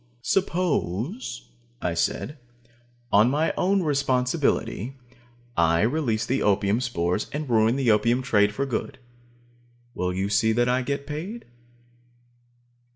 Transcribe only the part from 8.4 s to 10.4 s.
for good. Will you